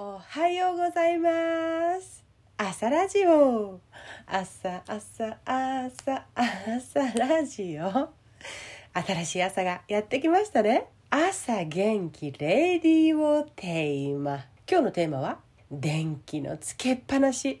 [0.00, 2.24] おはようございます。
[2.56, 3.80] 朝ラジオ。
[4.28, 8.08] 朝朝朝朝ラジオ。
[8.92, 10.86] 新しい朝がやってきましたね。
[11.10, 14.44] 朝元気レディオテーマ。
[14.70, 17.60] 今日のテーマは電気のつけっぱなし。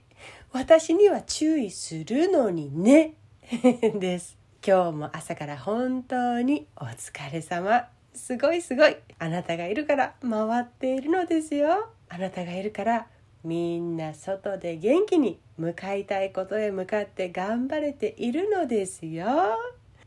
[0.52, 3.14] 私には注意するのにね。
[3.98, 4.38] です。
[4.64, 7.88] 今日も朝から本当にお疲れ様。
[8.18, 8.96] すごいすごい。
[9.18, 11.88] あなたがいるから回っているのですよ。
[12.08, 13.06] あなたがいるから
[13.44, 19.26] みんな外で元気に向かいたいことへ向かって頑張れているのですよ。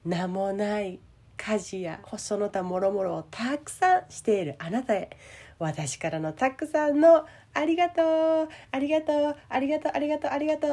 [0.05, 0.99] 名もない
[1.37, 5.09] 家事やその他もろもろをたくさんしているあなたへ。
[5.57, 8.49] 私からのたくさんのありがとう。
[8.71, 9.35] ありがとう。
[9.47, 9.91] ありがとう。
[9.95, 10.31] ありがとう。
[10.31, 10.67] ありがと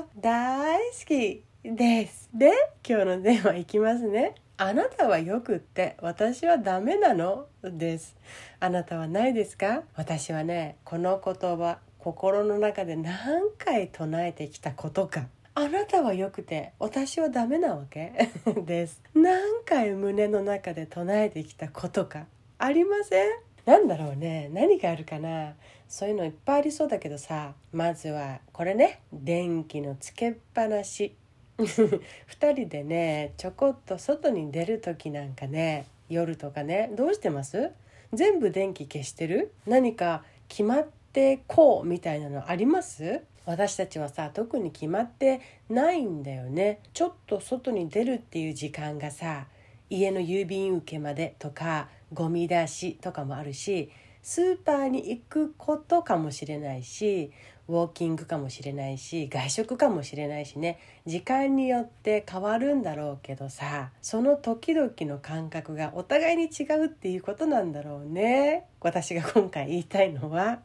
[0.00, 0.04] う。
[0.16, 2.30] 大好きです。
[2.32, 2.52] で
[2.88, 4.34] 今日のテーマいきますね。
[4.62, 7.46] あなたはよくって私はダメなの？
[7.62, 8.14] です。
[8.60, 9.84] あなたはないですか？
[9.96, 13.16] 私はねこの言葉心の中で何
[13.56, 15.28] 回唱えてきたことか。
[15.54, 18.12] あなたはよくて私はダメなわけ？
[18.66, 19.00] です。
[19.14, 22.26] 何回胸の中で唱えてきたことか。
[22.58, 23.30] ありません？
[23.64, 24.50] なんだろうね。
[24.52, 25.54] 何があるかな？
[25.88, 29.00] そういうのいっぱいありそうだけどさまずはこれね。
[29.10, 31.16] 電気のつけっぱなし。
[32.40, 37.70] 2人でねちょこっと外に出る時なんかね夜とかねどうしてます？
[38.12, 39.52] 全部電気消してる？
[39.66, 43.22] 何か決まってこうみたいなのあります？
[43.46, 46.80] 私たちはさ特に決まってないんだよね。
[46.92, 49.46] ちょっと外に出るっていう時間がさ
[49.88, 53.90] 家の郵便受けまでとかゴミ出しとかもあるし
[54.22, 57.32] スーパーに行くことかもしれないし
[57.68, 60.78] ウォーキングかもしれないし外食かもしれないしね。
[61.06, 68.66] 時間によって変わるんだろうけどさその時々の感覚がお互いに違うっていうことなんだろうね。
[68.80, 70.60] 私が今回言いたいのは。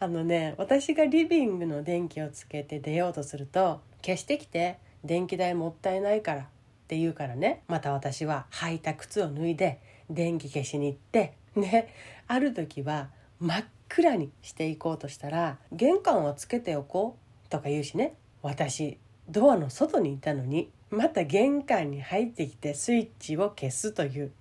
[0.00, 6.46] あのね私がリビングの電気をつけて出ようとすると消してきて電気代もったいないからっ
[6.86, 7.62] て言うからね。
[7.68, 11.92] また私は履いた靴を脱いで電気消しに行ってね。
[12.28, 13.10] ある時は
[13.40, 18.14] 真っ暗にしていこうとしたら玄関はつけておこうとか言うしね。
[18.42, 24.32] 私ドアの外にいたのにまた玄関に入ってきてスイッチを消すという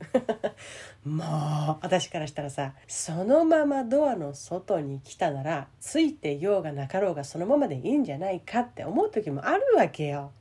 [1.03, 1.27] もう
[1.81, 10.31] 私からしたらさそのままドアの外に来たならついてようがなかろうがそのままでいいんじゃないかって思う時もあるわけよ。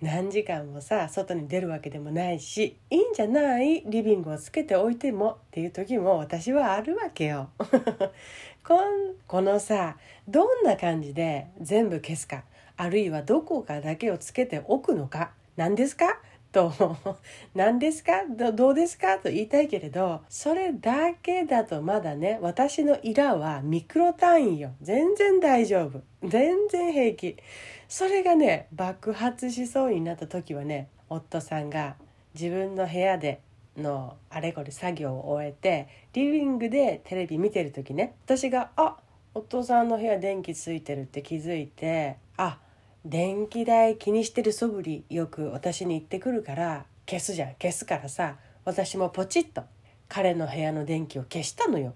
[0.00, 3.82] 何時間もさ外に出るわけでもないしいいんじゃない？
[3.86, 7.48] リビングをつけておいてもっていう時も私はあるわけよ。
[8.64, 9.96] こんこのさ
[10.28, 12.44] どんな感じで全部消すか
[12.76, 16.20] あるいはどこかだけをつけておくのか何ですか？
[16.52, 16.72] と
[17.54, 18.24] 何ですか？
[18.52, 19.18] どうですか？
[19.18, 24.72] と言いたいけれどそれだけだとまだね私のイラはミクロ単位よ。
[24.80, 26.02] 全然大丈夫。
[26.22, 27.36] 全然平気。
[27.88, 31.96] それがね爆発しそうになった時はね夫さんが
[32.34, 33.40] 自分の部屋で
[33.76, 38.96] のあれこれ作業を終えてリビングでテレビ見てる時ね私が「あ
[39.34, 42.58] 夫さんの部屋電気ついてる」って気づいて「あ
[43.08, 47.50] 電気代気にしてる素振りよく私に言ってくるから消すじゃん。
[47.50, 48.34] 消すからさ
[48.64, 49.62] 私もポチッと
[50.08, 51.94] 彼の部屋の電気を消したのよ。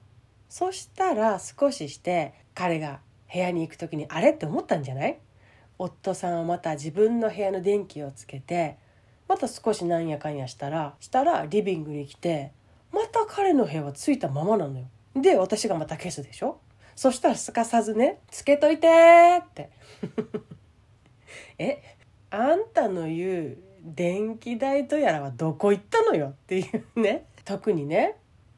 [0.48, 3.00] そしたら少しして彼が
[3.32, 5.18] 部屋に行く時にあれって思ったんじゃない？
[5.78, 8.76] 夫さんはまた自分の部屋の電気をつけて
[9.26, 12.52] また少しなんやかんやしたらしたらリビングに来て
[12.92, 14.86] また彼の部屋はついたままなのよ。
[15.16, 16.60] で私がまた消すでしょ？
[16.94, 18.86] そしたらすかさずね「つけといて」
[19.42, 19.70] って。
[21.60, 21.82] え
[22.30, 27.26] あんたの言う電気代とやらはどこ行ったのよっていうね。
[27.44, 28.16] 特にね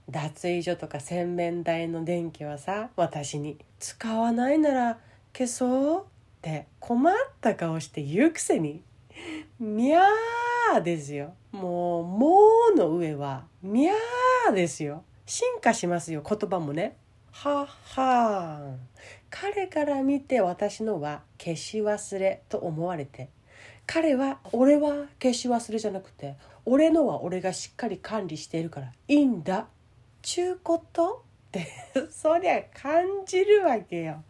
[0.09, 4.99] 脱衣所とか洗面台の電気はさ私に「使わないなら
[5.33, 6.05] 消そう」っ
[6.43, 8.83] て困った顔して言うくせに
[9.59, 11.35] 「みゃー」ですよ。
[11.51, 12.39] もう「も
[12.73, 15.03] う」の上は「みゃー」ですよ。
[15.27, 16.97] 進化しますよ言葉もね。
[17.33, 18.79] ははーん。
[19.31, 23.31] 彼から見て私のは消し忘れと思われて。
[23.87, 29.67] 彼は俺は消し忘れじゃなくて俺のは俺がしっかり管理しているからいいんだ。
[30.23, 31.69] ちゅうことって
[32.11, 34.23] そりゃ感じるわけよ。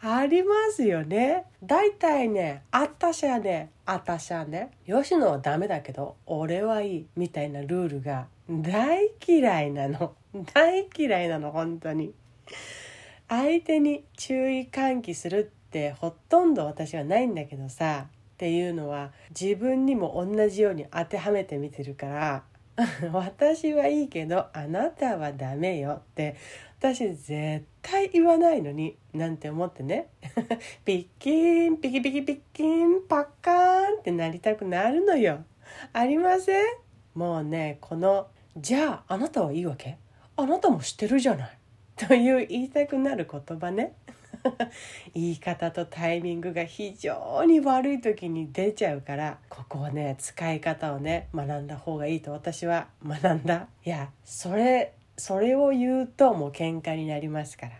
[0.00, 1.44] ありますよね。
[1.62, 10.14] 大体ねあたしゃねあたしゃね吉野はダメだけど俺はいいみたいなルールが大嫌いなの。
[10.54, 12.14] 大嫌いなの本当に。
[13.28, 22.44] 相手に注意喚起するってほとんど私はないんだけどさっていうのは自分にも同じように当てはめてみてるから
[23.12, 26.36] 私はいいけどあなたはダメよって
[26.78, 30.06] 私絶対言わないのになんて思ってね。
[30.84, 35.42] ピッキンピキピキピッキンパッカーンってなりたくなるのよ。
[35.92, 36.64] ありません？
[37.14, 39.96] もうねこの「じゃああなたはいいわけ？
[40.36, 41.57] あなたもしてるじゃない」
[42.06, 43.92] という言いたくなる言葉ね。
[45.14, 53.66] 言い方とタイミングが非常に悪い時に出ちゃうからここをね使い方をね学んだ方がいいと私は学んだ。
[53.84, 57.72] いやそれそれを言うともう喧嘩になりますから。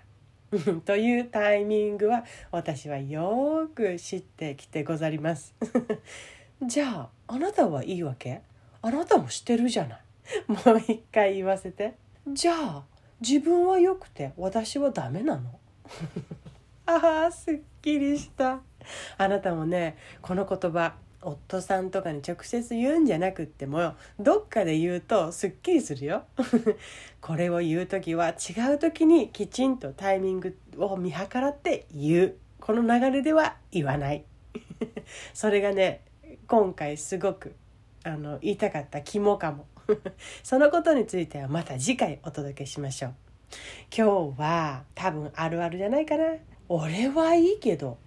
[0.87, 5.55] というタイミングは私はよく知ってきてござります。
[6.63, 8.41] じゃああなたはいいわけ？
[8.81, 10.01] あなたもしてるじゃない。
[10.49, 11.95] もう一回言わせて。
[12.27, 12.83] じゃあ
[13.21, 15.59] 自分は良くて私はダメなの。
[16.87, 18.61] ああすっきりした。
[19.17, 26.25] あなたもねこの言葉夫さんとかに直接言うんじゃなくってもどっかで言うとすっきりするよ。
[27.21, 32.37] これを言う時は違う時にきちんとタイミングを見計らって言う。
[32.61, 34.25] この流れでは言わない。
[35.35, 36.03] それがね
[36.47, 37.55] 今回すごく
[38.05, 39.67] あの言いたかった肝かも。
[40.43, 43.15] そのことについてはまた次回お届けしましょう。
[43.97, 46.25] 今日は多分あるあるじゃないかな。
[46.69, 47.99] 俺はいいけど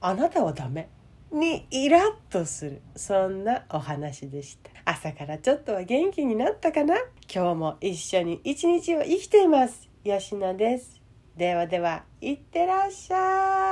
[0.00, 0.88] あなたはダメ。
[1.32, 2.82] にイラッとする。
[2.94, 4.70] そんなお話でした。
[4.84, 6.94] 朝からちょっとは元気になったかな。
[7.32, 9.88] 今日も一緒に一日を生きています。
[10.04, 11.02] よしなです。
[11.36, 13.63] ではではいってらっしゃい。